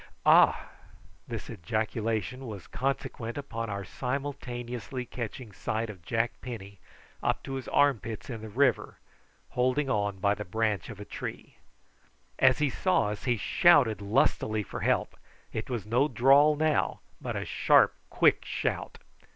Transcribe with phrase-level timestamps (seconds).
[0.25, 0.69] Ah!"
[1.27, 6.79] This ejaculation was consequent upon our simultaneously catching sight of Jack Penny,
[7.21, 8.97] up to the armpits in the river,
[9.49, 11.57] holding on by the branch of a tree.
[12.39, 15.15] As he saw us he shouted lustily for help.
[15.53, 18.97] It was no drawl now, but a sharp quick shout.